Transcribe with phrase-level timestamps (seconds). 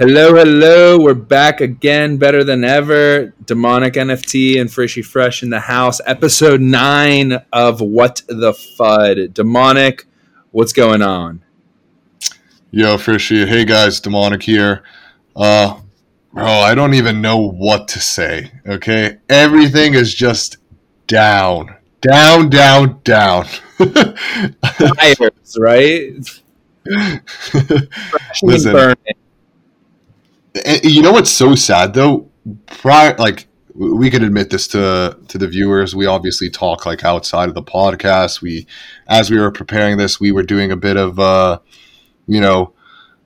[0.00, 0.98] Hello, hello.
[0.98, 3.34] We're back again, better than ever.
[3.44, 6.00] Demonic NFT and Frischy Fresh in the house.
[6.06, 9.34] Episode nine of What the Fud.
[9.34, 10.06] Demonic,
[10.52, 11.42] what's going on?
[12.70, 13.46] Yo, Frischy.
[13.46, 14.82] Hey guys, Demonic here.
[15.36, 15.78] Uh
[16.32, 18.52] bro, I don't even know what to say.
[18.66, 19.18] Okay?
[19.28, 20.56] Everything is just
[21.08, 21.76] down.
[22.00, 23.44] Down, down, down.
[23.76, 26.40] Fires, right?
[28.42, 28.96] Listen,
[30.82, 32.28] you know what's so sad though?
[32.66, 35.94] Prior, like we can admit this to to the viewers.
[35.94, 38.42] We obviously talk like outside of the podcast.
[38.42, 38.66] We,
[39.08, 41.60] as we were preparing this, we were doing a bit of, uh,
[42.26, 42.72] you know,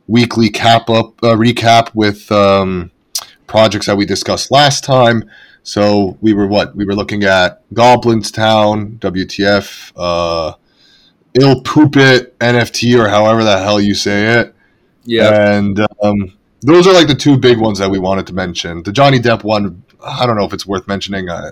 [0.07, 2.91] weekly cap up uh, recap with um,
[3.47, 5.29] projects that we discussed last time.
[5.63, 10.53] So we were what we were looking at: Goblins Town, WTF, uh,
[11.63, 14.55] Poop It NFT, or however the hell you say it.
[15.05, 15.53] Yeah.
[15.53, 16.33] And um,
[16.65, 18.83] those are like the two big ones that we wanted to mention.
[18.83, 21.29] The Johnny Depp one, I don't know if it's worth mentioning.
[21.29, 21.51] Uh,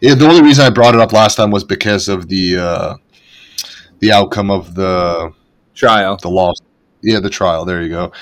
[0.00, 2.94] it, the only reason I brought it up last time was because of the uh,
[3.98, 5.32] the outcome of the
[5.74, 6.16] Trial.
[6.16, 6.52] the law.
[7.02, 7.64] Yeah, the trial.
[7.64, 8.12] There you go.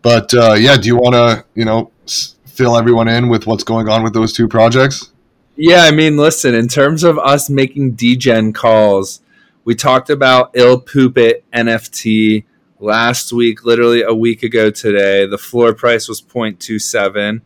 [0.00, 3.64] But uh, yeah, do you want to you know s- fill everyone in with what's
[3.64, 5.12] going on with those two projects?
[5.56, 9.20] Yeah, I mean, listen, in terms of us making degen calls,
[9.64, 12.44] we talked about Il Poopit NFT
[12.82, 15.26] last week, literally a week ago today.
[15.26, 17.40] The floor price was 0.27.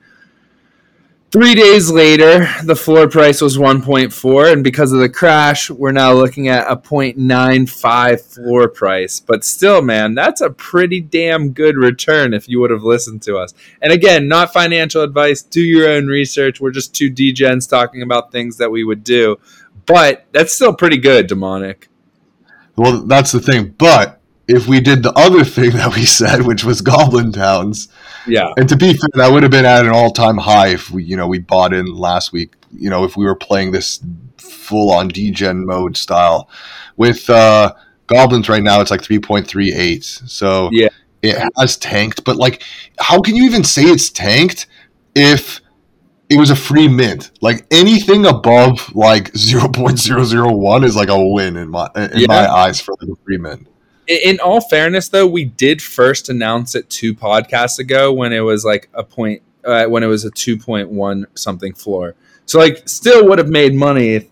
[1.32, 6.12] Three days later, the floor price was 1.4, and because of the crash, we're now
[6.12, 9.20] looking at a 0.95 floor price.
[9.20, 13.36] But still, man, that's a pretty damn good return if you would have listened to
[13.36, 13.52] us.
[13.82, 15.42] And again, not financial advice.
[15.42, 16.60] Do your own research.
[16.60, 19.38] We're just two degens talking about things that we would do.
[19.84, 21.88] But that's still pretty good, demonic.
[22.76, 23.74] Well, that's the thing.
[23.76, 27.88] But if we did the other thing that we said, which was Goblin Towns,
[28.26, 28.52] Yeah.
[28.56, 31.16] And to be fair, that would have been at an all-time high if we, you
[31.16, 32.54] know, we bought in last week.
[32.76, 34.00] You know, if we were playing this
[34.36, 36.48] full-on degen mode style
[36.96, 37.72] with uh,
[38.08, 40.04] goblins right now, it's like three point three eight.
[40.04, 40.88] So Yeah.
[41.22, 42.24] it has tanked.
[42.24, 42.62] But like,
[42.98, 44.66] how can you even say it's tanked
[45.14, 45.60] if
[46.28, 47.30] it was a free mint?
[47.40, 51.88] Like anything above like zero point zero zero one is like a win in my
[51.96, 52.26] in Yeah.
[52.28, 53.66] my eyes for like a free mint.
[54.06, 58.64] In- all fairness, though, we did first announce it two podcasts ago when it was
[58.64, 62.14] like a point, uh, when it was a 2.1 something floor.
[62.46, 64.28] So, like, still would have made money if,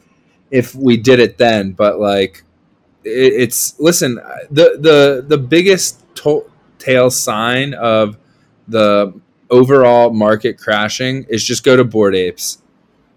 [0.50, 1.72] if we did it then.
[1.72, 2.44] But, like,
[3.02, 4.14] it, it's, listen,
[4.50, 8.16] the, the, the biggest to- tail sign of
[8.68, 9.12] the
[9.50, 12.58] overall market crashing is just go to Bored Apes.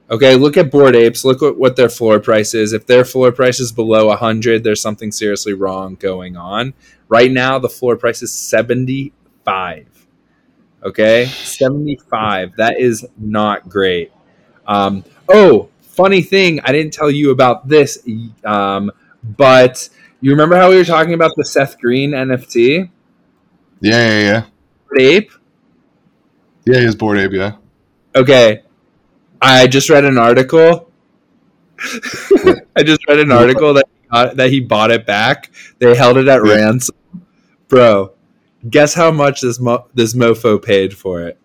[0.09, 1.25] Okay, look at Bored Apes.
[1.25, 2.71] Look at what their floor price is.
[2.71, 6.73] If their floor price is below 100, there's something seriously wrong going on.
[7.09, 10.07] Right now, the floor price is 75.
[10.83, 12.55] Okay, 75.
[12.55, 14.11] That is not great.
[14.65, 18.05] Um, oh, funny thing, I didn't tell you about this,
[18.45, 18.91] um,
[19.23, 19.89] but
[20.21, 22.89] you remember how we were talking about the Seth Green NFT?
[23.81, 24.45] Yeah, yeah, yeah.
[24.87, 25.31] Bored Ape?
[26.67, 27.31] Yeah, his bored ape.
[27.31, 27.55] Yeah.
[28.13, 28.63] Okay.
[29.41, 30.91] I just read an article.
[32.75, 35.51] I just read an article that uh, that he bought it back.
[35.79, 36.53] They held it at Yeah.
[36.55, 36.95] ransom.
[37.67, 38.13] Bro,
[38.69, 41.37] guess how much this mo- this mofo paid for it?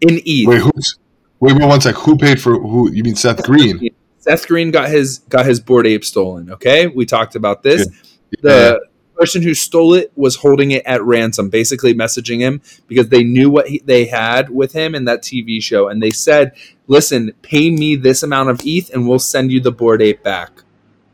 [0.00, 0.46] In ETH.
[0.48, 0.98] Wait, who's?
[1.40, 1.94] Wait, wait, one sec.
[1.96, 2.90] Who paid for who?
[2.92, 3.88] You mean Seth Green?
[4.18, 6.50] Seth Green got his got his bored ape stolen.
[6.52, 7.86] Okay, we talked about this.
[7.86, 8.40] Yeah.
[8.42, 8.80] The
[9.18, 13.50] person who stole it was holding it at ransom, basically messaging him because they knew
[13.50, 16.52] what he, they had with him in that TV show, and they said,
[16.86, 20.62] "Listen, pay me this amount of ETH, and we'll send you the bored ape back."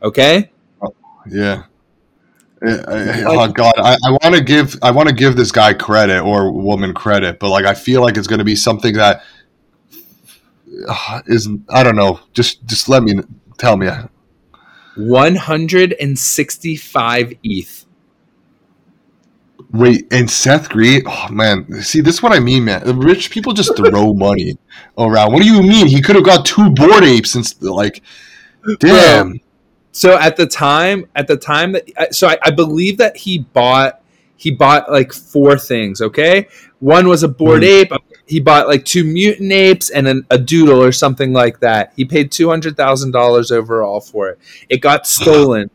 [0.01, 0.51] Okay.
[1.27, 1.63] Yeah.
[2.65, 5.73] Eh, eh, Oh God, I, I want to give I want to give this guy
[5.73, 9.23] credit or woman credit, but like I feel like it's going to be something that
[10.89, 12.19] uh, is I don't know.
[12.33, 13.15] Just just let me
[13.57, 13.89] tell me.
[14.95, 17.84] 165 ETH.
[19.71, 21.01] Wait, and Seth Green?
[21.05, 22.99] Oh man, see this is what I mean, man.
[22.99, 24.57] Rich people just throw money
[24.97, 25.33] around.
[25.33, 25.87] What do you mean?
[25.87, 28.01] He could have got two bored apes since like,
[28.79, 29.39] damn.
[29.91, 34.01] So at the time, at the time that, so I, I believe that he bought,
[34.35, 36.01] he bought like four things.
[36.01, 36.47] Okay,
[36.79, 37.91] one was a bored Mhm.
[37.91, 37.91] ape.
[38.27, 41.93] He bought like two mutant apes and an, a doodle or something like that.
[41.95, 44.39] He paid two hundred thousand dollars overall for it.
[44.69, 45.69] It got stolen.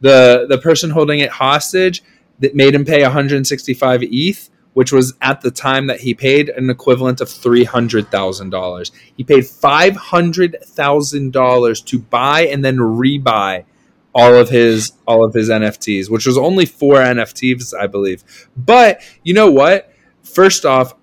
[0.00, 2.02] the The person holding it hostage
[2.40, 4.50] that made him pay one hundred sixty five ETH.
[4.74, 8.90] Which was at the time that he paid an equivalent of three hundred thousand dollars.
[9.16, 13.66] He paid five hundred thousand dollars to buy and then rebuy
[14.12, 18.24] all of his all of his NFTs, which was only four NFTs, I believe.
[18.56, 19.92] But you know what?
[20.24, 20.94] first off,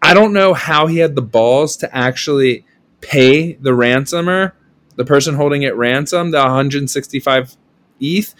[0.00, 2.64] I don't know how he had the balls to actually
[3.00, 4.54] pay the ransomer,
[4.94, 7.56] the person holding it ransom, the 165
[7.98, 8.34] ETH,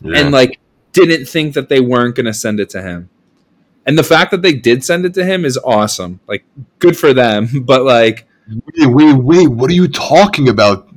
[0.00, 0.18] Yeah.
[0.20, 0.58] and like
[1.04, 3.08] didn't think that they weren't going to send it to him.
[3.84, 6.20] And the fact that they did send it to him is awesome.
[6.26, 6.44] Like,
[6.78, 7.48] good for them.
[7.64, 8.26] But like,
[8.74, 9.48] wait, wait, wait.
[9.48, 10.88] What are you talking about?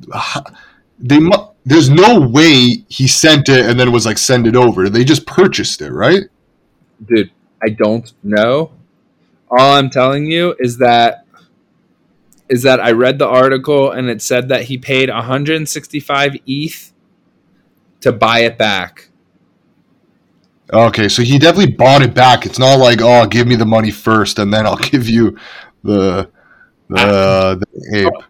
[1.00, 4.90] They mu- There's no way he sent it and then was like, send it over.
[4.90, 6.24] They just purchased it, right?
[7.06, 7.32] dude,
[7.64, 8.72] I don't know.
[9.50, 11.26] All I'm telling you is that
[12.50, 16.92] is that I read the article and it said that he paid 165 ETH
[18.02, 19.09] to buy it back.
[20.72, 22.46] Okay, so he definitely bought it back.
[22.46, 25.38] It's not like, oh, give me the money first and then I'll give you
[25.84, 26.30] the
[26.90, 28.24] the, the ape.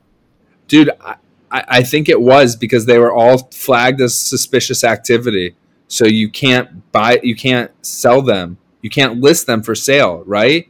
[0.67, 1.15] Dude, I,
[1.51, 5.55] I think it was because they were all flagged as suspicious activity.
[5.87, 8.57] So you can't buy you can't sell them.
[8.81, 10.69] You can't list them for sale, right?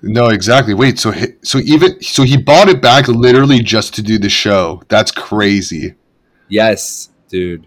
[0.00, 0.74] No, exactly.
[0.74, 4.28] Wait, so he, so even so he bought it back literally just to do the
[4.28, 4.82] show.
[4.88, 5.94] That's crazy.
[6.48, 7.66] Yes, dude.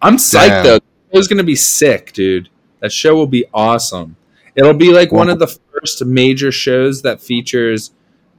[0.00, 0.64] I'm psyched Damn.
[0.64, 0.78] though.
[1.12, 2.48] Was gonna be sick, dude.
[2.80, 4.16] That show will be awesome.
[4.54, 7.92] It'll be like one of the first major shows that features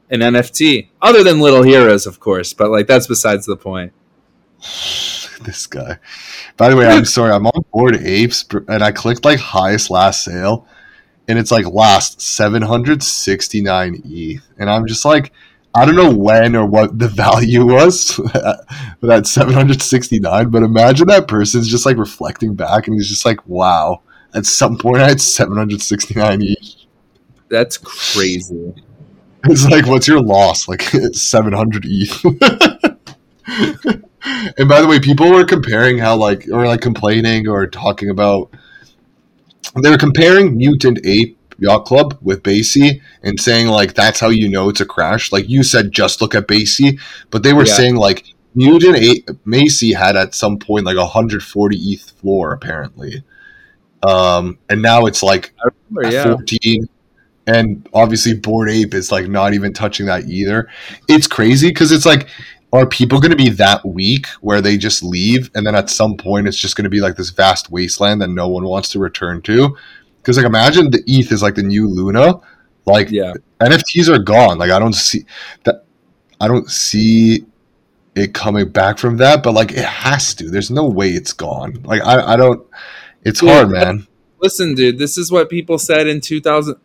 [0.10, 2.54] an NFT, other than Little Heroes, of course.
[2.54, 3.94] But like that's besides the point.
[5.42, 5.98] this guy.
[6.58, 7.32] By the way, I'm sorry.
[7.32, 10.68] I'm on bored apes, and I clicked like highest last sale,
[11.28, 15.32] and it's like last 769 ETH, and I'm just like,
[15.76, 18.28] I don't know when or what the value was for
[19.08, 24.02] that 769, but imagine that person's just like reflecting back, and he's just like, wow.
[24.36, 26.76] At some point, I had 769 ETH.
[27.50, 28.74] That's crazy.
[29.46, 30.70] It's like, what's your loss?
[30.70, 30.82] Like
[31.12, 32.24] 700 ETH.
[34.58, 38.50] and by the way, people were comparing how, like, or like complaining or talking about.
[39.82, 44.50] They were comparing Mutant Ape Yacht Club with BAYC and saying, like, that's how you
[44.50, 45.32] know it's a crash.
[45.32, 47.00] Like, you said, just look at BAYC.
[47.30, 47.74] But they were Yeah.
[47.74, 53.24] saying, like, Mutant Ape, MAYC had at some point, like, 140 ETH floor, apparently.
[54.04, 55.54] Um, and now it's like
[55.90, 56.36] remember, yeah.
[56.36, 56.88] 14
[57.48, 60.68] and obviously bored ape is like not even touching that either
[61.08, 62.28] it's crazy because it's like
[62.72, 66.16] are people going to be that weak where they just leave and then at some
[66.18, 69.00] point it's just going to be like this vast wasteland that no one wants to
[69.00, 69.76] return to
[70.24, 72.40] because like imagine the eth is like the new luna
[72.86, 73.34] like Yeah.
[73.60, 75.26] nfts are gone like i don't see
[75.66, 75.86] that
[76.40, 77.46] i don't see
[78.16, 81.82] it coming back from that but like it has to there's no way it's gone
[81.84, 82.66] like i, I don't
[83.24, 84.08] it's Dude, hard man
[84.42, 86.76] Listen, dude, this is what people said in 2000.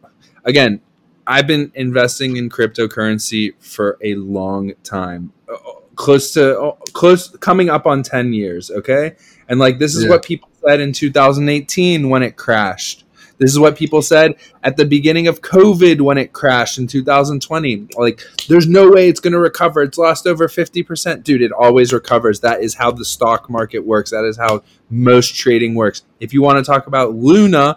[0.44, 0.80] Again,
[1.26, 5.56] I've been investing in cryptocurrency for a long time, Uh,
[5.96, 8.70] close to uh, close coming up on 10 years.
[8.70, 9.16] Okay,
[9.48, 10.10] and like this is Yeah.
[10.10, 13.02] what people said in 2018 when it crashed.
[13.38, 17.88] This is what people said at the beginning of COVID when it crashed in 2020.
[17.96, 19.82] Like, there's no way it's going to recover.
[19.82, 21.22] It's lost over 50%.
[21.22, 22.40] Dude, it always recovers.
[22.40, 24.10] That is how the stock market works.
[24.10, 26.02] That is how most trading works.
[26.20, 27.76] If you want to talk about Luna,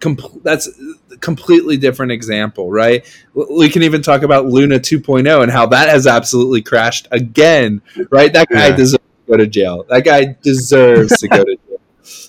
[0.00, 0.68] com- that's
[1.10, 3.04] a completely different example, right?
[3.34, 7.80] We can even talk about Luna 2.0 and how that has absolutely crashed again,
[8.10, 8.32] right?
[8.32, 8.76] That guy Yeah.
[8.76, 9.86] deserves to go to jail.
[9.88, 11.80] That guy deserves to go to jail.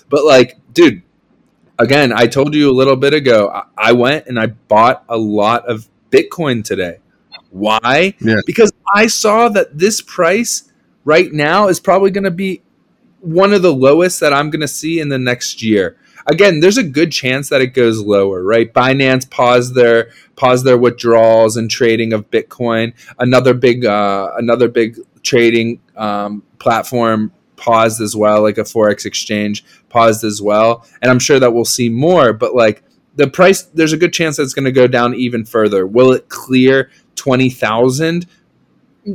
[0.08, 1.02] But like, dude,
[1.80, 5.66] again, I told you a little bit ago, I- went and I bought a lot
[5.66, 6.98] of Bitcoin today.
[7.50, 8.14] Why?
[8.20, 8.36] Yeah.
[8.46, 10.70] Because I saw that this price
[11.04, 12.62] right now is probably going to be
[13.20, 15.96] one of the lowest that I'm going to see in the next year.
[16.26, 18.72] Again, there's a good chance that it goes lower, right?
[18.72, 22.92] Binance paused their paused their withdrawals and trading of Bitcoin.
[23.18, 29.64] Another big uh, another big trading um, platform paused as well, like a forex exchange
[29.90, 30.86] paused as well.
[31.02, 32.82] And I'm sure that we'll see more, but like
[33.16, 35.86] the price, there's a good chance that it's going to go down even further.
[35.86, 38.26] Will it clear twenty thousand?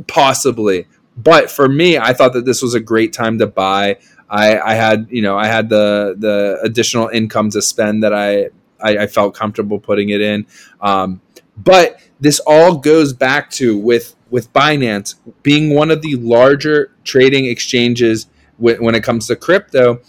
[0.06, 0.86] Possibly.
[1.16, 3.98] But for me, I thought that this was a great time to buy.
[4.28, 8.50] I, I had, you know, I had the the additional income to spend that I
[8.80, 10.46] I, I felt comfortable putting it in.
[10.80, 11.20] Um,
[11.56, 17.46] but this all goes back to with with Binance being one of the larger trading
[17.46, 18.26] exchanges
[18.58, 20.00] when, when it comes to crypto.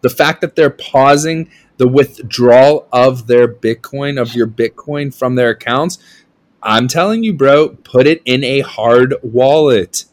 [0.00, 5.50] The fact that they're pausing the withdrawal of their Bitcoin of your Bitcoin from their
[5.50, 5.98] accounts,
[6.62, 10.04] I'm telling you, bro, put it in a hard wallet.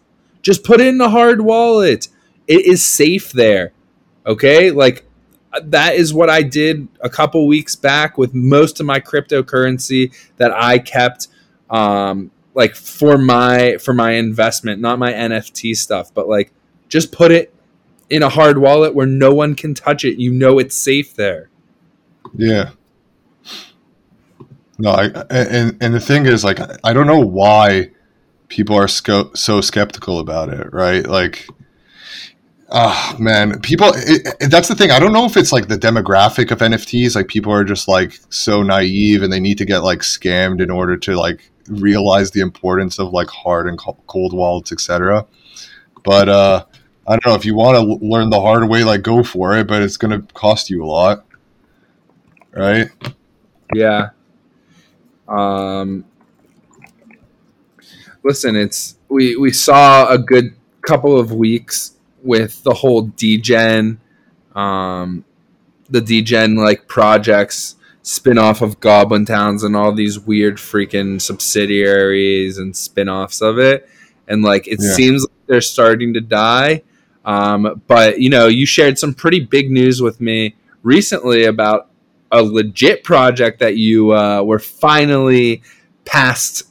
[0.42, 2.10] Just put it in a hard wallet.
[2.48, 3.72] It is safe there.
[4.26, 4.72] Okay?
[4.72, 5.06] Like
[5.62, 10.52] that is what I did a couple weeks back with most of my cryptocurrency that
[10.52, 11.28] I kept
[11.70, 16.52] um like for my for my investment, not my NFT stuff, but like
[16.90, 17.54] just put it
[18.14, 20.20] in a hard wallet where no one can touch it.
[20.20, 21.50] You know it's safe there.
[22.36, 22.70] Yeah.
[24.78, 27.90] No, I, and and the thing is, like, I don't know why
[28.50, 31.08] people are sco- so skeptical about it, right?
[31.08, 31.48] Like,
[32.70, 33.90] oh man, people.
[33.96, 34.92] It, it, that's the thing.
[34.92, 37.16] I don't know if it's like the demographic of NFTs.
[37.16, 40.70] Like, people are just like so naive, and they need to get like scammed in
[40.70, 45.26] order to like realize the importance of like hard and cold wallets, etc.
[46.04, 46.66] But uh,
[47.06, 49.68] I don't know if you want to learn the hard way, like go for it,
[49.68, 51.26] but it's going to cost you a lot,
[52.52, 52.90] right?
[53.76, 54.10] Yeah,
[55.28, 56.06] um,
[58.24, 61.94] listen, it's we we saw a good couple of weeks
[62.24, 64.00] with the whole degen,
[64.56, 65.26] um,
[65.90, 72.76] the degen like projects spin-off of Goblin Towns and all these weird freaking subsidiaries and
[72.76, 73.90] spin-offs of it.
[74.28, 74.94] And like it yeah.
[74.94, 76.84] seems like they're starting to die.
[77.26, 81.90] Um, but you know, you shared some pretty big news with me recently about
[82.32, 85.62] a legit project that you uh, were finally
[86.06, 86.64] passed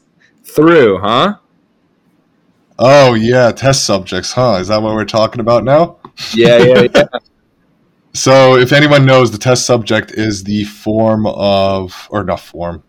[0.44, 1.37] through, huh?
[2.78, 4.59] Oh yeah, test subjects, huh?
[4.61, 5.99] Is that what we're talking about now?
[6.35, 7.04] Yeah, yeah, yeah.
[8.12, 12.82] so, if anyone knows, the test subject is the form of, or not form.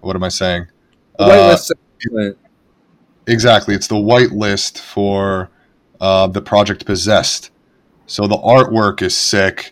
[0.00, 0.68] What am I saying?
[1.18, 1.58] Uh,
[3.26, 5.50] exactly, it's the white list for
[6.00, 7.50] uh, the project possessed.
[8.06, 9.70] So the artwork is sick.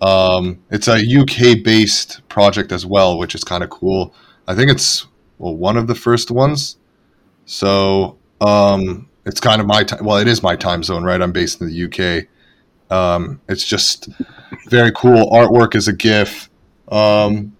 [0.00, 4.14] Um, it's a UK based project as well, which is kind of cool.
[4.46, 5.06] I think it's
[5.38, 6.76] well one of the first ones.
[7.46, 10.04] So um, it's kind of my time.
[10.04, 11.20] Well, it is my time zone, right?
[11.20, 12.26] I'm based in the UK.
[12.90, 14.08] Um, it's just
[14.68, 15.30] very cool.
[15.30, 16.50] Artwork is a GIF.
[16.88, 17.56] Um,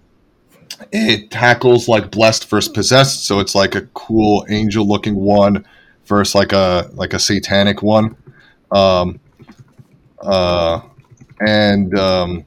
[0.92, 5.64] it tackles like blessed versus possessed, so it's like a cool angel looking one
[6.06, 8.16] versus like a like a satanic one.
[8.70, 9.20] Um,
[10.20, 10.80] uh,
[11.40, 12.44] and um,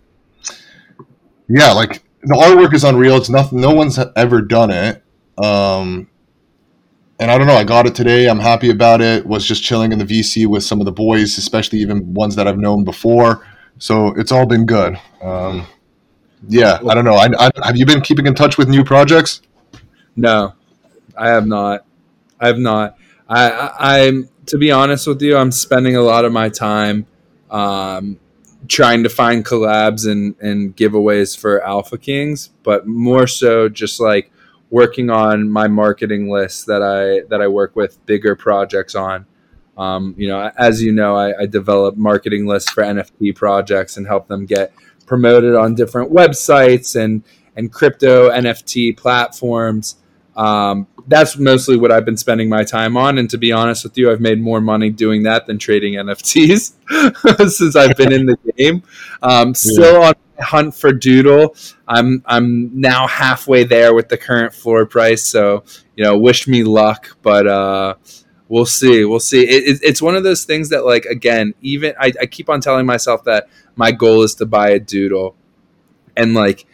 [1.48, 3.18] yeah, like the artwork is unreal.
[3.18, 3.62] It's nothing.
[3.62, 5.04] No one's ever done it.
[5.38, 6.10] Um,
[7.20, 7.56] and I don't know.
[7.56, 8.30] I got it today.
[8.30, 9.26] I'm happy about it.
[9.26, 12.48] Was just chilling in the VC with some of the boys, especially even ones that
[12.48, 13.46] I've known before.
[13.78, 15.00] So it's all been good.
[15.22, 15.66] Um,
[16.48, 17.16] yeah, I don't know.
[17.16, 19.42] I, I, have you been keeping in touch with new projects?
[20.16, 20.54] No,
[21.18, 21.86] I have not.
[22.40, 22.98] I have not.
[23.30, 25.38] I, I'm to be honest with you.
[25.38, 27.06] I'm spending a lot of my time
[27.52, 28.20] um,
[28.68, 34.32] trying to find collabs and, and giveaways for Alpha Kings, but more so just like
[34.72, 39.26] working on my marketing list that I that I work with bigger projects on.
[39.78, 44.06] Um, you know, as you know, I, I develop marketing lists for NFT projects and
[44.06, 44.74] help them get
[45.06, 47.24] promoted on different websites and
[47.56, 49.96] and crypto NFT platforms.
[50.40, 53.18] Um, that's mostly what I've been spending my time on.
[53.18, 57.50] And to be honest with you, I've made more money doing that than trading NFTs
[57.50, 58.84] since I've been in the game.
[59.22, 61.56] Um, still on hunt for Doodle.
[61.88, 65.24] I'm I'm now halfway there with the current floor price.
[65.24, 65.66] So
[65.96, 67.96] you know, wish me luck, but uh,
[68.48, 69.04] we'll see.
[69.04, 69.42] We'll see.
[69.44, 72.62] It, it, it's one of those things that, like, again, even I, I keep on
[72.62, 75.36] telling myself that my goal is to buy a Doodle,
[76.16, 76.66] and like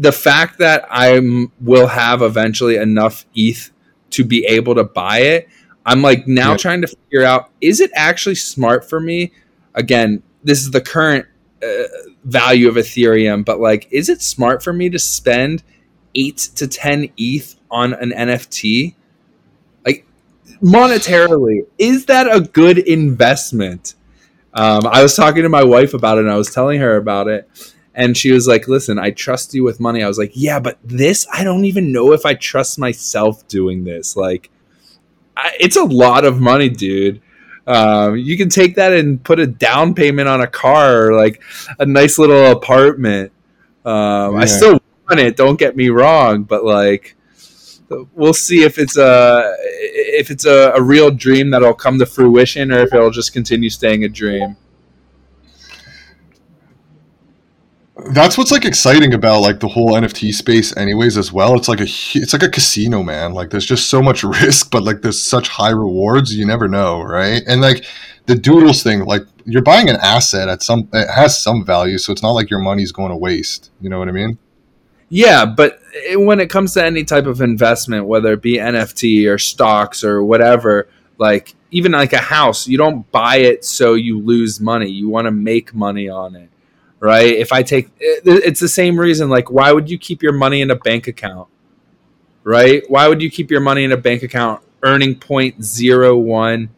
[0.00, 1.20] the fact that I
[1.60, 3.70] will have eventually enough ETH
[4.10, 5.48] to be able to buy it,
[5.84, 9.32] I'm like now trying to figure out is it actually smart for me?
[9.74, 11.26] Again, this is the current
[11.62, 11.84] uh,
[12.24, 15.62] value of Ethereum, but like, is it smart for me to spend
[16.14, 18.94] eight to 10 ETH on an NFT?
[19.84, 20.06] Like,
[20.62, 23.96] monetarily, is that a good investment?
[24.54, 27.28] Um, I was talking to my wife about it and I was telling her about
[27.28, 27.48] it
[27.94, 30.78] and she was like, "Listen, I trust you with money." I was like, "Yeah, but
[30.84, 34.16] this, I don't even know if I trust myself doing this.
[34.16, 34.50] Like,
[35.36, 37.20] I, it's a lot of money, dude.
[37.66, 41.42] Um, you can take that and put a down payment on a car or like
[41.78, 43.32] a nice little apartment.
[43.84, 44.40] Um, yeah.
[44.40, 45.36] I still want it.
[45.36, 47.16] Don't get me wrong, but like."
[48.14, 52.70] We'll see if it's a if it's a, a real dream that'll come to fruition,
[52.70, 54.56] or if it'll just continue staying a dream.
[58.12, 61.54] That's what's like exciting about like the whole NFT space anyways as well.
[61.54, 63.32] It's like a it's like a casino, man.
[63.32, 67.02] Like there's just so much risk, but like there's such high rewards, you never know,
[67.02, 67.42] right?
[67.46, 67.84] And like
[68.26, 72.12] the doodles thing, like you're buying an asset at some it has some value, so
[72.12, 73.70] it's not like your money's going to waste.
[73.80, 74.38] You know what I mean?
[75.08, 79.28] Yeah, but eh, when it comes to any type of investment, whether it be NFT
[79.28, 80.88] or stocks or whatever,
[81.18, 84.88] like even like a house, you don't buy it so you lose money.
[84.88, 86.50] You want to make money on it
[87.00, 87.34] right?
[87.34, 90.70] If I take it's the same reason like why would you keep your money in
[90.70, 91.48] a bank account?
[92.44, 92.82] Right?
[92.88, 96.68] Why would you keep your money in a bank account earning 0.01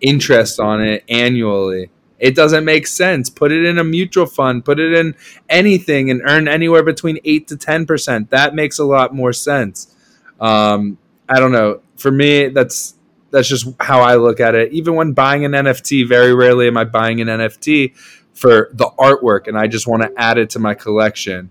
[0.00, 1.90] interest on it annually?
[2.18, 3.30] It doesn't make sense.
[3.30, 5.14] Put it in a mutual fund, put it in
[5.48, 8.30] anything and earn anywhere between 8 to 10%.
[8.30, 9.94] That makes a lot more sense.
[10.40, 11.80] Um, I don't know.
[11.96, 12.94] For me, that's
[13.30, 14.72] that's just how I look at it.
[14.72, 17.94] Even when buying an NFT, very rarely am I buying an NFT
[18.38, 21.50] for the artwork and I just want to add it to my collection.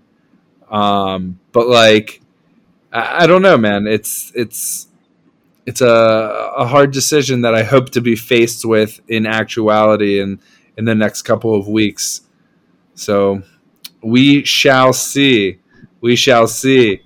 [0.70, 2.22] Um, but like
[2.92, 3.86] I, I don't know, man.
[3.86, 4.88] It's it's
[5.66, 10.38] it's a, a hard decision that I hope to be faced with in actuality and
[10.78, 12.22] in the next couple of weeks.
[12.94, 13.42] So
[14.02, 15.58] we shall see.
[16.00, 17.02] We shall see.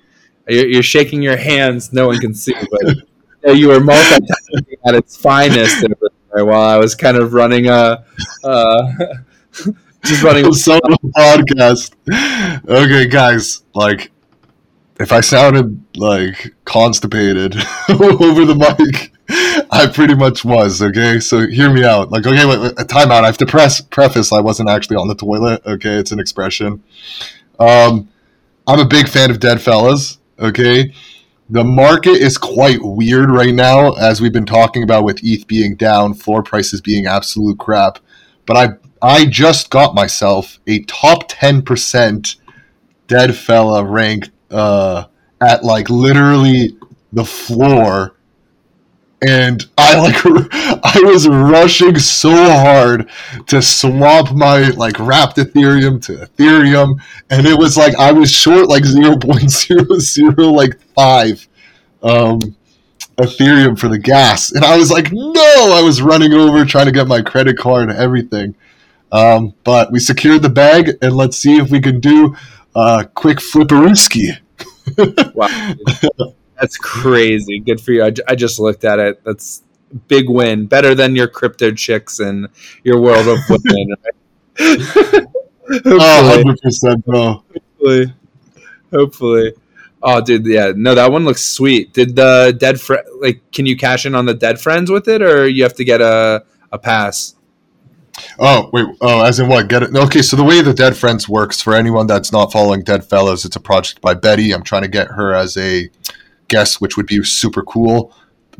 [0.48, 1.92] You're, you're shaking your hands.
[1.92, 2.54] No one can see,
[3.42, 5.84] but you were multitasking at its finest
[6.30, 8.04] while I was kind of running a.
[8.44, 8.92] Uh,
[10.04, 11.94] just running a solo podcast.
[12.68, 14.10] Okay, guys, like
[15.00, 17.54] if I sounded like constipated
[17.88, 19.12] over the mic,
[19.70, 20.82] I pretty much was.
[20.82, 22.10] Okay, so hear me out.
[22.10, 23.24] Like, okay, wait, wait, time out.
[23.24, 24.32] I have to press preface.
[24.32, 25.62] I wasn't actually on the toilet.
[25.66, 26.82] Okay, it's an expression.
[27.58, 28.08] Um,
[28.66, 30.18] I'm a big fan of Deadfellaz.
[30.38, 30.92] Okay,
[31.50, 35.76] the market is quite weird right now, as we've been talking about with ETH being
[35.76, 37.98] down, floor prices being absolute crap.
[38.46, 38.68] But I
[39.02, 42.36] I just got myself a top ten percent
[43.08, 45.06] Deadfella ranked uh,
[45.40, 46.76] at like literally
[47.12, 48.14] the floor.
[49.24, 50.16] And I like
[50.82, 53.08] I was rushing so hard
[53.46, 58.68] to swap my like wrapped Ethereum to Ethereum, and it was like I was short
[58.68, 61.46] like zero point zero zero like five
[62.02, 62.40] um,
[63.16, 65.72] Ethereum for the gas, and I was like, no!
[65.72, 68.56] I was running over trying to get my credit card and everything,
[69.12, 72.34] um, but we secured the bag, and let's see if we can do
[72.74, 74.38] a quick flipperooski.
[75.34, 75.74] wow.
[76.60, 77.60] That's crazy.
[77.60, 78.04] Good for you.
[78.04, 79.22] I, I just looked at it.
[79.24, 79.62] That's
[80.08, 80.66] big win.
[80.66, 82.48] Better than your crypto chicks and
[82.84, 83.96] your world of women.
[85.84, 87.44] oh, 100%, bro.
[87.52, 88.14] Hopefully.
[88.92, 89.52] Hopefully.
[90.02, 91.92] Oh, dude, yeah, no, that one looks sweet.
[91.92, 93.40] Did the dead friend like?
[93.52, 96.44] Can you cash in on the Deadfrenz with it, or you have to get a
[96.72, 97.36] a pass?
[98.38, 99.68] Oh wait, oh, as in what?
[99.68, 99.94] Get it?
[99.94, 103.60] Okay, so the way the Deadfrenz works for anyone that's not following Deadfellaz, it's a
[103.60, 104.52] project by Betty.
[104.52, 105.88] I'm trying to get her as a
[106.48, 108.14] guest, which would be super cool.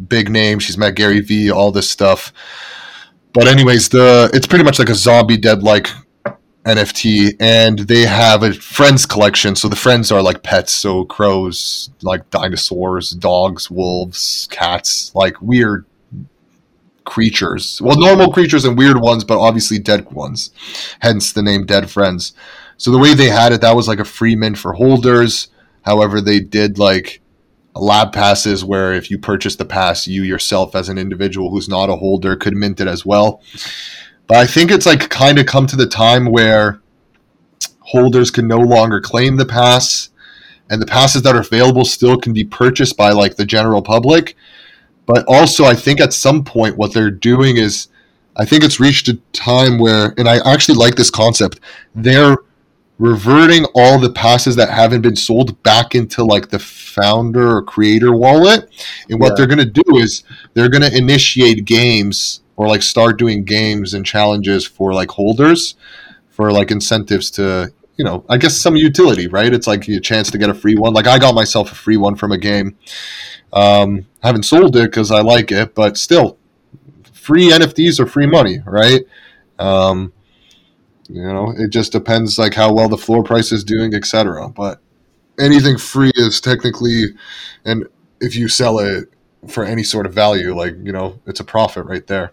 [0.09, 0.59] Big name.
[0.59, 2.33] She's met Gary Vee, all this stuff.
[3.35, 5.89] But anyways, the it's pretty much like a zombie dead like
[6.65, 9.57] NFT, and they have a friends collection.
[9.57, 15.85] So the friends are like pets, so crows, like dinosaurs, dogs, wolves, cats, like weird
[17.05, 17.81] creatures.
[17.83, 20.51] Well, normal creatures and weird ones, but obviously dead ones.
[21.01, 22.33] Hence the name Deadfrenz.
[22.77, 25.49] So the way they had it, that was like a free mint for holders.
[25.83, 27.21] However, they did like
[27.75, 31.91] lab passes where if you purchase the pass, you yourself as an individual who's not
[31.91, 33.43] a holder could mint it as well.
[34.27, 36.81] But I think it's like kind of come to the time where
[37.81, 40.11] holders can no longer claim the pass
[40.71, 44.37] and the passes that are available still can be purchased by like the general public
[45.07, 47.89] but also, I think at some point, what they're doing is,
[48.37, 51.61] I think it's reached a time where, and I actually like this concept,
[51.95, 52.37] they're
[52.99, 58.15] reverting all the passes that haven't been sold back into like the founder or creator
[58.15, 58.71] wallet.
[59.11, 59.35] And what yeah.
[59.37, 60.23] they're going to do is
[60.55, 65.75] they're going to initiate games or like start doing games and challenges for like holders
[66.29, 69.53] for like incentives to you know, I guess some utility, right?
[69.53, 70.93] It's like a chance to get a free one.
[70.93, 72.77] Like I got myself a free one from a game.
[73.53, 76.39] Um, I haven't sold it because I like it, but still,
[77.13, 79.03] free NFTs are free money, right?
[79.59, 80.13] Um,
[81.09, 84.49] you know, it just depends like how well the floor price is doing, etc.
[84.49, 84.81] But
[85.39, 87.05] anything free is technically,
[87.65, 87.87] and
[88.21, 89.13] if you sell it
[89.49, 92.33] for any sort of value, like you know, it's a profit right there.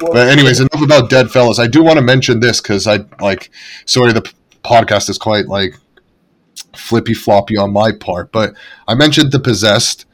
[0.00, 1.58] Well, but anyways, enough about Deadfellaz.
[1.58, 3.50] I do want to mention this because I like.
[3.86, 4.32] Sorry, the
[4.68, 5.74] podcast is quite like
[6.76, 8.54] flippy floppy on my part, but
[8.86, 10.06] I mentioned the possessed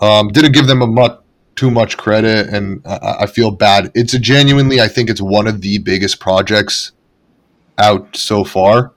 [0.00, 1.18] um, didn't give them a much
[1.54, 3.92] too much credit, and I, I feel bad.
[3.94, 6.92] It's a genuinely, I think it's one of the biggest projects
[7.78, 8.92] out so far.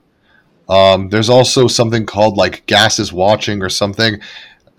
[0.68, 4.20] Um, there's also something called like Gas is Watching or something.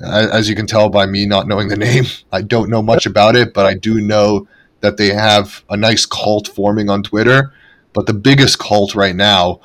[0.01, 3.35] As you can tell by me not knowing the name, I don't know much about
[3.35, 4.47] it, but I do know
[4.81, 7.53] that they have a nice cult forming on Twitter.
[7.93, 9.61] But the biggest cult right now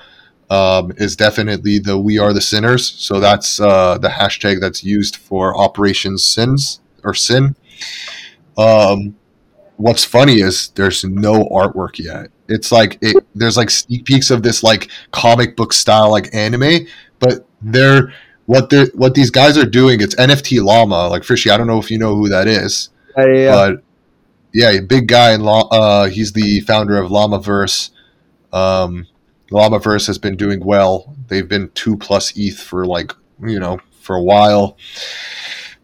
[0.52, 5.16] um, is definitely the "We Are the Sinners." So that's uh, the hashtag that's used
[5.16, 7.56] for Operation Sins or Sin.
[8.58, 9.16] Um,
[9.78, 12.30] what's funny is there's no artwork yet.
[12.48, 16.86] It's like it, there's like sneak peeks of this like comic book style like anime,
[17.18, 18.12] but they're
[18.44, 20.02] what they what these guys are doing.
[20.02, 21.48] It's NFT Llama, like Fishy.
[21.48, 23.52] I don't know if you know who that is, uh, yeah.
[23.52, 23.82] but
[24.52, 25.32] yeah, big guy.
[25.32, 27.88] In law, uh, he's the founder of Llamaverse.
[28.52, 29.06] Um,
[29.52, 31.14] Llamaverse has been doing well.
[31.28, 34.76] They've been two plus ETH for like you know for a while,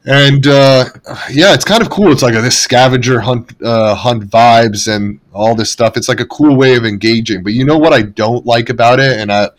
[0.05, 0.87] and uh,
[1.31, 2.11] yeah, it's kind of cool.
[2.11, 5.97] It's like a, this scavenger hunt uh, hunt vibes and all this stuff.
[5.97, 7.43] It's like a cool way of engaging.
[7.43, 9.51] But you know what I don't like about it, and I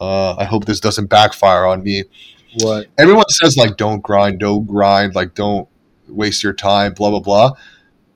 [0.00, 2.04] uh, I hope this doesn't backfire on me.
[2.60, 2.88] What?
[2.98, 5.68] Everyone says like don't grind, don't grind, like don't
[6.08, 7.52] waste your time, blah blah blah.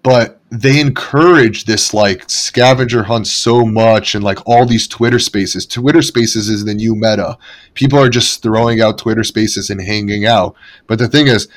[0.04, 5.66] But they encourage this like scavenger hunt so much and like all these Twitter spaces.
[5.66, 7.36] Twitter spaces is the new meta.
[7.74, 10.54] People are just throwing out Twitter spaces and hanging out.
[10.86, 11.48] But the thing is,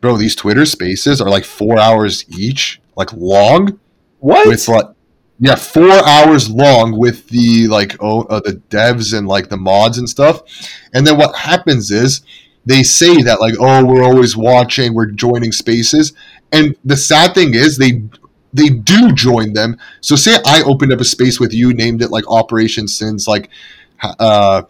[0.00, 3.80] bro, these Twitter spaces are like four hours each, like long.
[4.20, 4.46] What?
[4.46, 4.86] With like
[5.40, 9.98] yeah, four hours long with the like oh uh, the devs and like the mods
[9.98, 10.42] and stuff.
[10.94, 12.22] And then what happens is
[12.64, 16.12] they say that like oh we're always watching, we're joining spaces,
[16.52, 18.02] and the sad thing is they
[18.52, 19.78] they do join them.
[20.00, 23.48] So say I opened up a space with you, named it like Operation Sins, like
[24.02, 24.62] uh,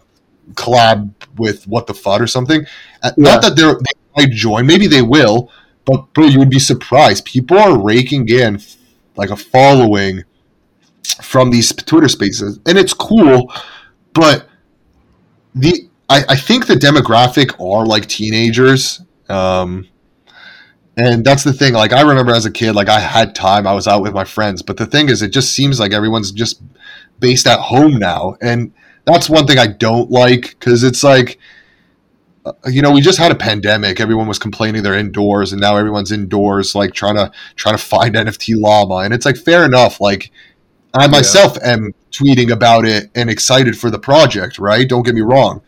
[0.53, 2.65] collab with what the fud or something.
[3.01, 3.33] Uh, Yeah.
[3.33, 5.49] Not that they're they might join, maybe they will,
[5.85, 7.25] but bro, you would be surprised.
[7.25, 8.61] People are raking in
[9.15, 10.23] like a following
[11.21, 13.51] from these Twitter spaces, and it's cool,
[14.13, 14.47] but
[15.55, 19.01] the I, I think the demographic are like teenagers.
[19.29, 19.87] Um,
[20.95, 21.73] and that's the thing.
[21.73, 23.65] Like I remember as a kid, like I had time.
[23.65, 24.61] I was out with my friends.
[24.61, 26.61] But the thing is, it just seems like everyone's just
[27.19, 28.71] based at home now, and
[29.05, 31.39] that's one thing I don't like because it's like,
[32.45, 33.99] uh, you know, we just had a pandemic.
[33.99, 38.13] Everyone was complaining they're indoors, and now everyone's indoors, like trying to trying to find
[38.15, 38.97] NFT llama.
[38.97, 39.99] And it's like fair enough.
[39.99, 40.31] Like
[40.93, 44.59] I myself am tweeting about it and excited for the project.
[44.59, 44.87] Right?
[44.87, 45.63] Don't get me wrong,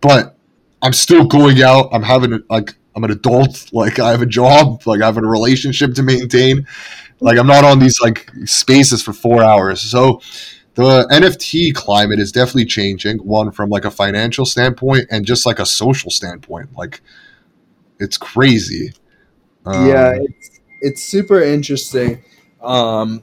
[0.00, 0.38] but
[0.80, 1.90] I'm still going out.
[1.92, 3.70] I'm having like I'm an adult.
[3.72, 4.86] Like I have a job.
[4.86, 6.66] Like I have a relationship to maintain.
[7.20, 9.80] Like I'm not on these like spaces for four hours.
[9.80, 10.20] So
[10.74, 13.18] the NFT climate is definitely changing.
[13.18, 16.76] One from like a financial standpoint and just like a social standpoint.
[16.76, 17.00] Like
[17.98, 18.92] it's crazy.
[19.64, 22.22] Um, yeah, it's, it's super interesting.
[22.60, 23.22] Um,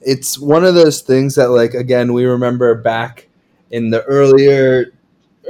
[0.00, 3.28] it's one of those things that, like, again, we remember back
[3.70, 4.92] in the earlier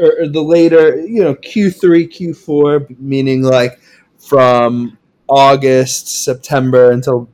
[0.01, 3.81] or or the later, you know, Q3, Q4, meaning like
[4.19, 7.29] from August, September until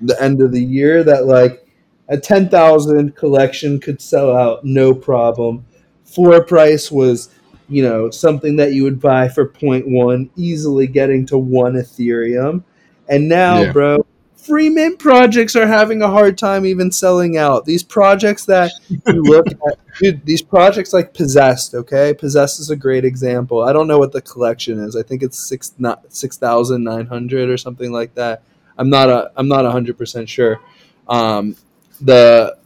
[0.00, 1.66] the end of the year, that like
[2.08, 5.64] a 10,000 collection could sell out no problem.
[6.04, 7.30] Floor price was,
[7.68, 12.62] you know, something that you would buy for 0.1, easily getting to one Ethereum.
[13.08, 13.72] And now, Yeah.
[13.72, 14.06] bro,
[14.46, 17.64] free mint projects are having a hard time even selling out.
[17.64, 22.14] These projects that you look at, dude, these projects like Possessed, okay?
[22.14, 23.62] Possessed is a great example.
[23.62, 24.96] I don't know what the collection is.
[24.96, 28.42] I think it's six not six thousand nine hundred or something like that.
[28.78, 30.60] I'm not a I'm not hundred percent sure.
[31.08, 31.56] Um,
[32.00, 32.56] the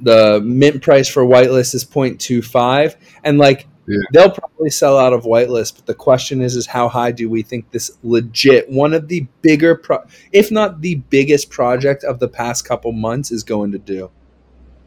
[0.00, 3.98] the mint price for whitelist is 0.25 and like Yeah.
[4.12, 7.42] they'll probably sell out of whitelist but the question is is how high do we
[7.42, 12.28] think this legit one of the bigger pro- if not the biggest project of the
[12.28, 14.10] past couple months is going to do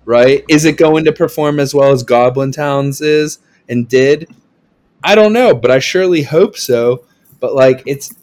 [0.07, 0.45] right?
[0.47, 4.33] Is it going to perform as well as goblin towns is and did?
[5.03, 7.05] I don't know but i surely hope so.
[7.39, 8.15] But like it's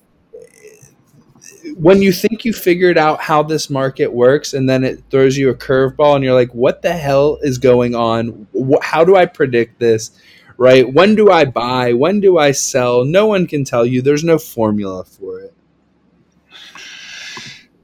[1.76, 5.50] when you think you figured out how this market works and then it throws you
[5.50, 8.48] a curveball and you're like what the hell is going on?
[8.82, 10.18] How do i predict this
[10.56, 10.92] right?
[10.92, 11.92] When do i buy?
[11.92, 13.04] When do i sell?
[13.04, 14.02] No one can tell you.
[14.02, 15.54] There's no formula for it.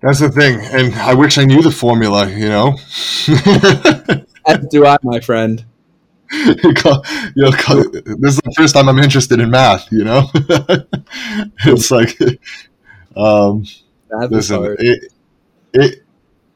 [0.02, 2.28] That's the thing, and I wish I knew the formula.
[2.30, 2.78] You know,
[4.46, 5.64] as do i my friend.
[6.32, 6.54] You
[6.84, 7.02] know,
[8.04, 9.90] this is the first time I'm interested in math.
[9.90, 10.30] You know,
[11.66, 12.16] it's like,
[13.16, 13.64] um,
[14.10, 15.12] Math listen, it,
[15.74, 16.04] it,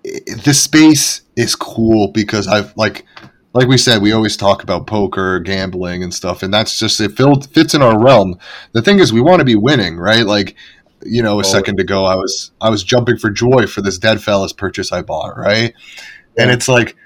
[0.04, 3.04] it, this space is cool because I've like,
[3.54, 7.16] like we said, we always talk about poker, gambling, and stuff, and that's just it
[7.16, 8.36] fits in our realm.
[8.72, 10.26] The thing is, we want to be winning, right?
[10.26, 10.56] Like,
[11.06, 14.56] you know, a second ago, I was I was jumping for joy for this Deadfellaz
[14.56, 15.72] purchase I bought, right?
[16.36, 16.96] And it's like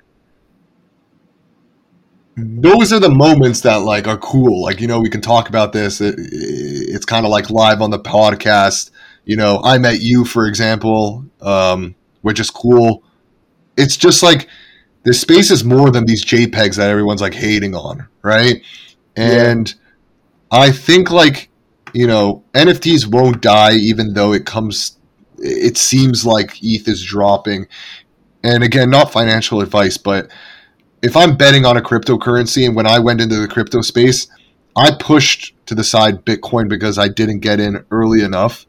[2.36, 4.62] those are the moments that like are cool.
[4.62, 6.00] Like you know, we can talk about this.
[6.00, 8.90] It, it's kind of like live on the podcast.
[9.26, 13.02] You know, I met you, for example, um, which is cool.
[13.76, 14.48] It's just like
[15.04, 18.62] the space is more than these JPEGs that everyone's like hating on, right?
[19.16, 19.72] And
[20.50, 21.48] I think like
[21.92, 24.96] you know NFTs won't die, even though it comes.
[25.40, 27.68] It seems like ETH is dropping,
[28.42, 30.30] and again, not financial advice, but
[31.02, 34.26] if I'm betting on a cryptocurrency, and when I went into the crypto space,
[34.76, 38.66] I pushed to the side Bitcoin because I didn't get in early enough.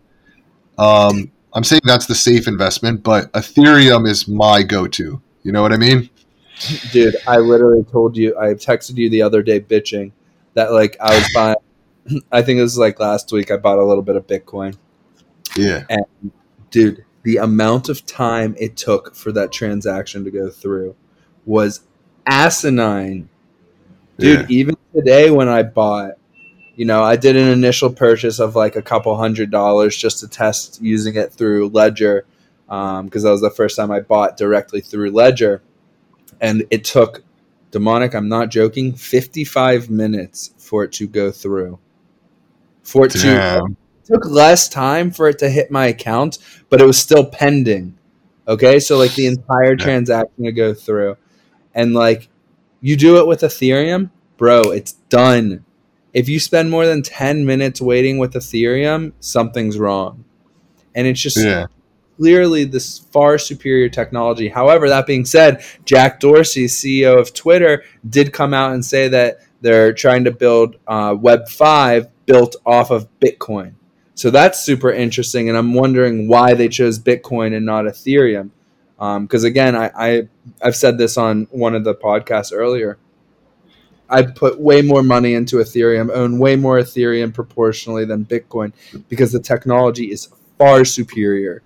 [0.77, 5.21] Um, I'm saying that's the safe investment, but Ethereum is my go-to.
[5.43, 6.09] You know what I mean?
[6.91, 10.11] Dude, I literally told you, I texted you the other day bitching
[10.55, 11.55] that like I was buying.
[12.31, 13.51] I think it was like last week.
[13.51, 14.77] I bought a little bit of Bitcoin.
[15.55, 15.83] Yeah.
[15.89, 16.31] And
[16.71, 20.95] dude, the amount of time it took for that transaction to go through
[21.45, 21.81] was
[22.25, 23.29] asinine.
[24.17, 24.45] Dude, Yeah.
[24.49, 26.13] even today when I bought,
[26.75, 30.27] you know, I did an initial purchase of like a couple hundred dollars just to
[30.27, 32.25] test using it through Ledger
[32.69, 35.61] um, because that was the first time I bought directly through Ledger.
[36.41, 37.23] And it took,
[37.71, 41.79] demonic, I'm not joking, 55 minutes for it to go through.
[42.83, 43.77] For it to Damn.
[44.05, 47.95] took less time for it to hit my account, but it was still pending.
[48.47, 49.83] Okay, so like the entire Yeah.
[49.83, 51.17] transaction to go through,
[51.75, 52.29] and like
[52.81, 55.63] you do it with Ethereum, bro, it's done.
[56.13, 60.23] If you spend more than ten minutes waiting with Ethereum, something's wrong,
[60.95, 61.67] and it's just Yeah.
[62.19, 64.49] Clearly this far superior technology.
[64.49, 69.39] However, that being said, Jack Dorsey, CEO of Twitter, did come out and say that
[69.61, 73.73] they're trying to build uh, Web five built off of Bitcoin.
[74.15, 78.49] So that's super interesting, and I'm wondering why they chose Bitcoin and not Ethereum.
[78.97, 80.27] Because again, I, I
[80.61, 82.97] I've said this on one of the podcasts earlier.
[84.09, 88.73] I put way more money into Ethereum, own way more Ethereum proportionally than Bitcoin
[89.07, 91.61] because the technology is far superior.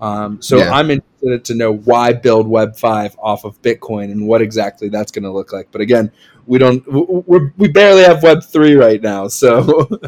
[0.00, 0.72] Um, so Yeah.
[0.72, 5.10] I'm interested to know why build Web five off of Bitcoin and what exactly that's
[5.10, 5.68] going to look like.
[5.72, 6.10] But again,
[6.46, 9.88] we don't we're, we barely have Web three right now, so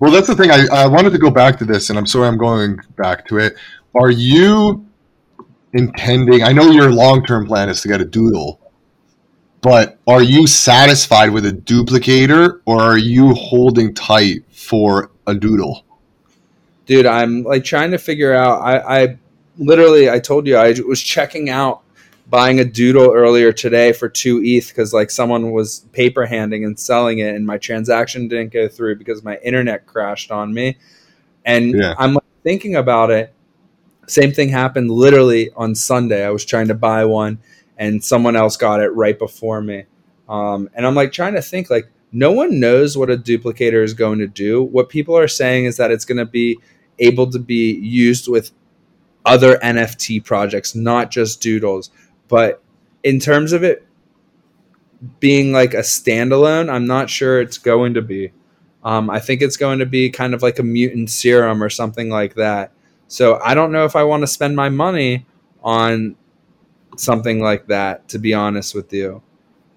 [0.00, 0.50] Well, that's the thing.
[0.50, 3.38] I, I wanted to go back to this, and I'm sorry I'm going back to
[3.38, 3.56] it.
[3.94, 4.86] Are you
[5.72, 6.42] intending?
[6.42, 8.60] I know your long term plan is to get a doodle,
[9.60, 15.84] but are you satisfied with a dooplicator, or are you holding tight for a doodle?
[16.90, 19.18] Dude i'm like trying to figure out i i
[19.58, 21.82] literally i told you i was checking out
[22.28, 26.76] buying a doodle earlier today for 2 eth because like someone was paper handing and
[26.76, 30.78] selling it and my transaction didn't go through because my internet crashed on me.
[31.44, 31.94] And Yeah.
[31.96, 33.32] i'm like thinking about it.
[34.08, 36.24] Same thing happened literally on sunday.
[36.26, 37.38] I was trying to buy one
[37.78, 39.84] and someone else got it right before me.
[40.28, 43.94] Um, and i'm like trying to think like no one knows what a dooplicator is
[43.94, 44.64] going to do.
[44.64, 46.58] What people are saying is that it's going to be
[47.00, 48.52] able to be used with
[49.24, 51.90] other NFT projects, not just doodles.
[52.28, 52.62] But
[53.02, 53.84] in terms of it
[55.18, 58.32] being like a standalone, I'm not sure it's going to be.
[58.84, 62.08] Um, I think it's going to be kind of like a mutant serum or something
[62.08, 62.72] like that.
[63.08, 65.26] So I don't know if I want to spend my money
[65.62, 66.16] on
[66.96, 69.22] something like that, to be honest with you.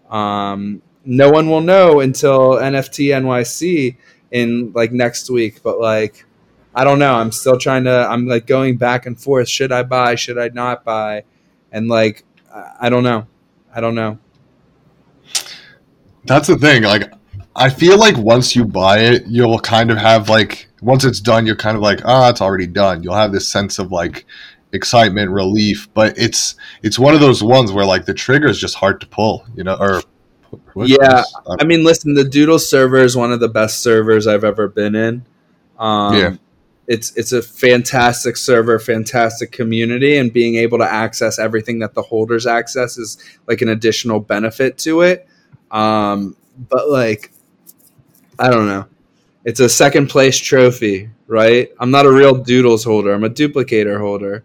[0.09, 3.97] Um, no one will know until NFT NYC
[4.31, 6.25] in like next week, but like
[6.75, 7.13] I don't know.
[7.15, 8.07] I'm still trying to.
[8.09, 9.47] I'm like going back and forth.
[9.47, 10.15] Should I buy?
[10.15, 11.23] Should I not buy?
[11.71, 12.23] And like,
[12.79, 13.27] I don't know.
[13.75, 14.17] I don't know.
[16.25, 16.83] That's the thing.
[16.83, 17.11] Like,
[17.55, 21.45] I feel like once you buy it, you'll kind of have like once it's done,
[21.45, 23.03] you're kind of like, ah, it's already done.
[23.03, 24.25] You'll have this sense of like
[24.71, 28.75] excitement, relief, but it's it's one of those ones where like the trigger is just
[28.75, 30.01] hard to pull, you know, or
[30.75, 34.43] Yeah, I- I mean, listen, the Doodle server is one of the best servers I've
[34.43, 35.25] ever been in.
[35.79, 36.35] Um, Yeah.
[36.85, 42.01] It's it's a fantastic server, fantastic community, and being able to access everything that the
[42.01, 43.17] holders access is
[43.47, 45.27] like an additional benefit to it.
[45.71, 46.35] Um,
[46.69, 47.31] but like,
[48.37, 48.85] I don't know.
[49.45, 51.69] It's a second place trophy, right?
[51.79, 53.13] I'm not a real Doodles holder.
[53.13, 54.43] I'm a dooplicator holder,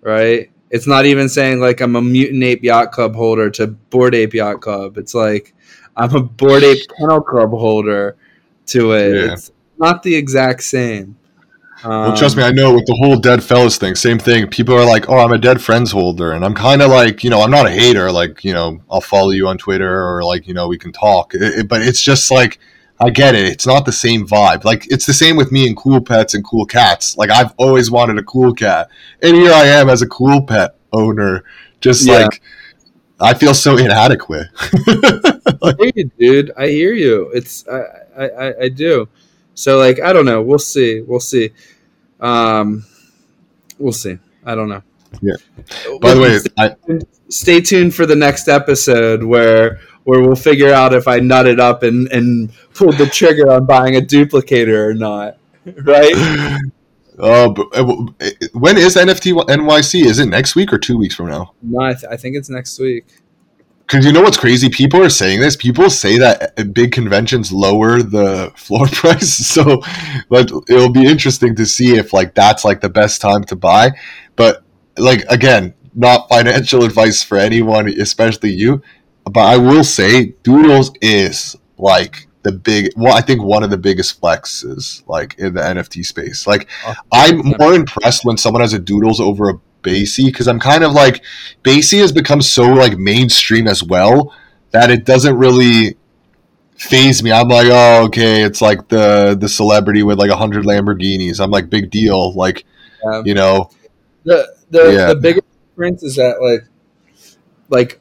[0.00, 0.50] right?
[0.70, 4.34] It's not even saying like I'm a Mutant Ape Yacht Club holder to Bored Ape
[4.34, 4.98] Yacht Club.
[4.98, 5.54] It's like
[5.96, 8.16] I'm a Bored Ape Kennel Club holder
[8.66, 9.14] to it.
[9.14, 9.32] Yeah.
[9.32, 11.17] It's not the exact same.
[11.84, 14.48] Well, trust me, I know with the whole Deadfellaz thing, same thing.
[14.48, 17.40] People are like, "Oh, I'm a Deadfrenz holder," and I'm kind of like, you know,
[17.40, 18.10] I'm not a hater.
[18.10, 21.34] Like, you know, I'll follow you on Twitter or like, you know, we can talk.
[21.34, 22.58] It- it- but it's just like,
[23.00, 23.46] I get it.
[23.46, 24.64] It's not the same vibe.
[24.64, 27.16] Like, it's the same with me and cool pets and cool cats.
[27.16, 28.88] Like, I've always wanted a cool cat,
[29.22, 31.44] and here I am as a cool pet owner,
[31.80, 32.24] just Yeah.
[32.24, 32.42] like.
[33.20, 34.46] I feel so inadequate.
[34.62, 36.52] I hear you, dude.
[36.56, 37.30] I hear you.
[37.34, 37.80] It's I,
[38.16, 39.08] I, I, I do.
[39.58, 40.40] So like I don't know.
[40.40, 41.00] We'll see.
[41.00, 41.50] We'll see.
[42.20, 42.86] Um,
[43.76, 44.16] we'll see.
[44.44, 44.82] I don't know.
[45.20, 45.34] Yeah.
[46.00, 46.76] By the way, I,
[47.28, 51.82] stay tuned for the next episode where where we'll figure out if I nutted up
[51.82, 55.38] and and pulled the trigger on buying a dooplicator or not.
[55.84, 56.14] Right?
[57.18, 57.84] oh, but, uh,
[58.54, 60.06] when is NFT NYC?
[60.06, 61.52] Is it next week or two weeks from now?
[61.60, 63.04] No, I, th- I think it's next week.
[63.88, 64.68] Because you know what's crazy?
[64.68, 65.56] People are saying this.
[65.56, 69.34] People say that uh, big conventions lower the floor price.
[69.34, 69.82] So,
[70.28, 73.92] but it'll be interesting to see if like that's like the best time to buy.
[74.36, 74.62] But
[74.98, 78.82] like again, not financial advice for anyone, especially you.
[79.24, 82.92] But I will say, Doodles is like the big.
[82.94, 86.46] Well, I think one of the biggest flexes like in the NFT space.
[86.46, 90.60] Like, oh, I'm more impressed when someone has a Doodles over a BAYC because I'm
[90.60, 91.22] kind of like
[91.62, 94.34] BAYC has become so like mainstream as well
[94.70, 95.96] that it doesn't really
[96.76, 97.32] faze me.
[97.32, 101.40] I'm like, oh, okay, it's like the the celebrity with like a hundred Lamborghinis.
[101.40, 102.32] I'm like, big deal.
[102.34, 102.64] Like,
[103.24, 103.70] you know,
[104.24, 105.06] the the yeah.
[105.08, 106.68] the bigger difference is that like
[107.68, 108.00] like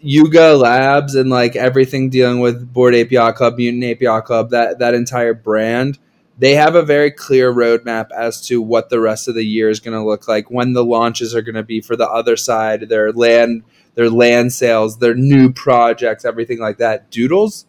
[0.00, 4.50] Yuga Labs and like everything dealing with Bored Ape Yacht Club, Mutant Ape Yacht Club,
[4.50, 5.98] that that entire brand
[6.40, 9.78] they have a very clear roadmap as to what the rest of the year is
[9.78, 13.12] going to look like, when the launches are going to be for the Otherside, their
[13.12, 13.62] land,
[13.94, 17.10] their land sales, their new projects, everything like that.
[17.10, 17.66] Doodles,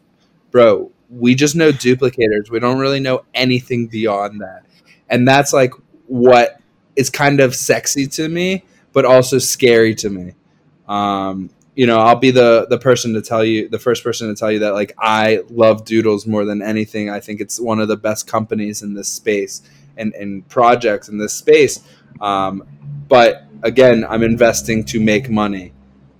[0.51, 2.49] bro, we just know dooplicators.
[2.49, 4.63] We don't really know anything beyond that.
[5.09, 5.73] And that's like
[6.07, 6.57] what
[6.95, 10.33] is kind of sexy to me, but also scary to me.
[10.87, 14.35] Um, you know, I'll be the the person to tell you, the first person to
[14.35, 17.09] tell you that like I love Doodles more than anything.
[17.09, 19.61] I think it's one of the best companies in this space
[19.97, 21.79] and and projects in this space.
[22.19, 22.67] Um,
[23.07, 25.73] but again, I'm investing to make money,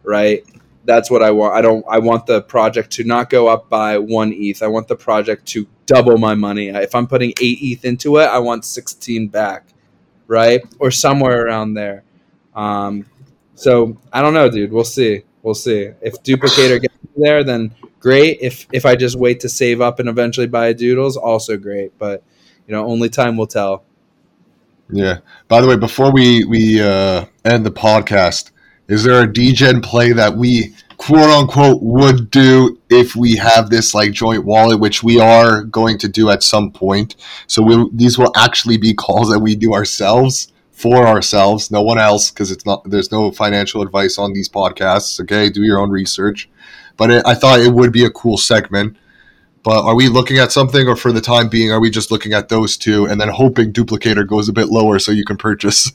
[0.04, 0.44] right?
[0.86, 1.54] That's what I want.
[1.54, 1.86] I don't.
[1.88, 4.64] I want the project to not go up by one ETH.
[4.64, 6.70] I want the project to double my money.
[6.70, 9.68] If I'm putting eight ETH into it, I want 16 back,
[10.28, 12.04] right, or somewhere around there.
[12.56, 13.06] Um,
[13.54, 14.72] so I don't know, dude.
[14.72, 15.90] We'll see we'll see.
[16.02, 18.40] If dooplicator gets there, then great.
[18.42, 21.98] If if I just wait to save up and eventually buy a doodles, also great.
[21.98, 22.24] But
[22.68, 23.84] you know, only time will tell.
[24.90, 25.20] Yeah.
[25.48, 28.52] By the way, before we we uh, end the podcast,
[28.88, 33.94] is there a degen play that we quote unquote would do if we have this
[33.96, 37.16] like joint wallet, which we are going to do at some point?
[37.48, 40.51] So we these will actually be calls that we do ourselves
[40.82, 42.90] for ourselves, no one else, because it's not.
[42.90, 45.20] There's no financial advice on these podcasts.
[45.22, 46.50] Okay, do your own research.
[46.98, 48.98] But it, I thought it would be a cool segment.
[49.64, 52.34] But are we looking at something, or for the time being, are we just looking
[52.34, 55.92] at those two and then hoping dooplicator goes a bit lower so you can purchase?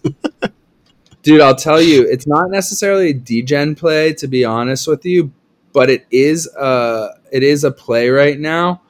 [1.23, 5.33] Dude, I'll tell you, it's not necessarily a degen play to be honest with you,
[5.73, 8.83] but it is a it is a play right now.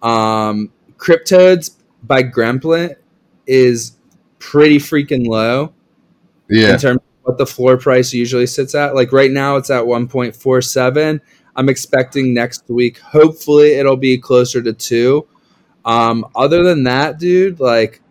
[0.00, 2.96] Um, Cryptoadz by Gremplin
[3.46, 3.98] is
[4.42, 5.72] pretty freaking low.
[6.50, 6.74] Yeah.
[6.74, 8.94] In terms of what the floor price usually sits at.
[8.94, 11.20] Like right now it's at 1.47.
[11.54, 15.28] I'm expecting next week, hopefully it'll be closer to two.
[15.84, 18.02] Um, other than that, dude, like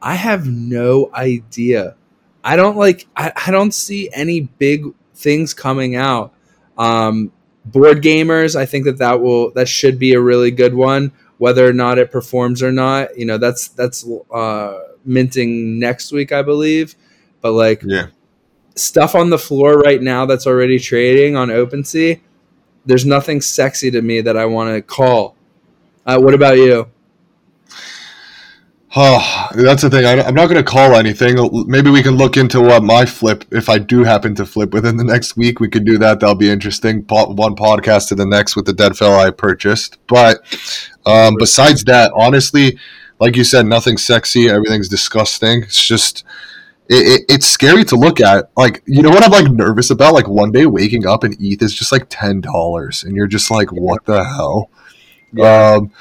[0.00, 1.96] I have no idea.
[2.42, 6.34] I don't like I, I don't see any big things coming out.
[6.78, 7.32] Um,
[7.64, 11.12] board gamers, I think that that will that should be a really good one.
[11.44, 16.32] Whether or not it performs or not, you know, that's that's uh, minting next week,
[16.32, 16.94] I believe.
[17.42, 18.06] But like, yeah,
[18.76, 22.18] stuff on the floor right now that's already trading on OpenSea.
[22.86, 25.36] There's nothing sexy to me that I want to call.
[26.06, 26.90] Uh, what about you?
[28.96, 30.04] Oh, that's the thing.
[30.04, 31.36] I, am not going to call anything.
[31.66, 34.96] Maybe we can look into what my flip, if I do happen to flip within
[34.96, 36.20] the next week, we can do that.
[36.20, 37.04] That'll be interesting.
[37.08, 39.98] One podcast to the next with the Deadfella I purchased.
[40.06, 40.42] But
[41.06, 42.78] um, besides that, honestly,
[43.18, 44.48] like you said, nothing sexy.
[44.48, 45.62] Everything's disgusting.
[45.62, 46.24] It's just.
[46.86, 48.50] It, it, it's scary to look at.
[48.58, 50.12] Like, you know what I'm like nervous about?
[50.12, 53.50] Like one day waking up and ETH is just like ten dollars, and you're just
[53.50, 54.70] like, what the hell?
[55.32, 55.76] Yeah.
[55.78, 55.92] Um,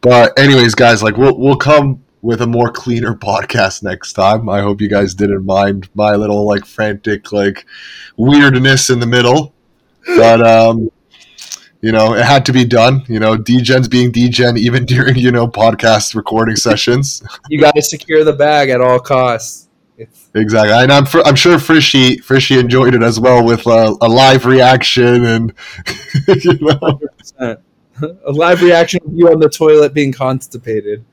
[0.00, 4.48] but anyways, guys, like we'll we'll come with a more cleaner podcast next time.
[4.48, 7.66] I hope you guys didn't mind my little like frantic like
[8.16, 9.52] weirdness in the middle,
[10.06, 10.90] but um,
[11.82, 13.04] you know, it had to be done.
[13.08, 17.22] You know, Degen's being Degen even during, you know, podcast recording sessions.
[17.50, 19.68] you got to secure the bag at all costs.
[19.98, 20.72] It's- exactly.
[20.72, 25.24] And I'm, I'm sure Frischy, Frischy enjoyed it as well with uh, a live reaction
[25.24, 25.52] and,
[26.28, 27.00] you know.
[28.26, 31.04] A live reaction of you on the toilet being constipated.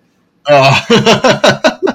[0.50, 1.78] Uh.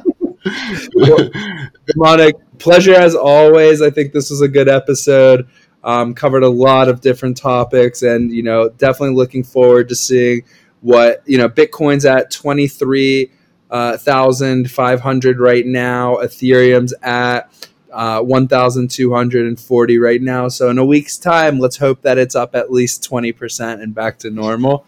[1.96, 3.82] well, pleasure as always.
[3.82, 5.48] I think this was a good episode.
[5.82, 10.42] Um, covered a lot of different topics, and you know, definitely looking forward to seeing
[10.80, 11.48] what you know.
[11.48, 13.30] Bitcoin's at twenty three
[13.70, 16.16] uh, thousand five hundred right now.
[16.16, 17.52] Ethereum's at
[17.94, 20.48] uh, 1,240 right now.
[20.48, 24.18] So in a week's time, let's hope that it's up at least 20% and back
[24.18, 24.84] to normal.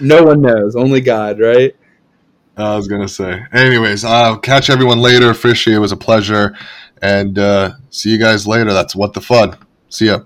[0.00, 1.74] No one knows, only God, right?
[2.56, 3.44] I was gonna say.
[3.52, 5.34] Anyways, I'll catch everyone later.
[5.34, 6.56] Fishy, it was a pleasure,
[7.02, 8.72] and uh, see you guys later.
[8.72, 9.56] That's what the fun.
[9.88, 10.20] See ya.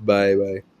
[0.00, 0.73] Bye bye.